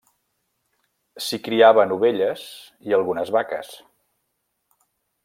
S'hi 1.25 1.39
criaven 1.49 1.93
ovelles 1.97 2.47
i 2.93 2.97
algunes 2.99 3.33
vaques. 3.37 3.71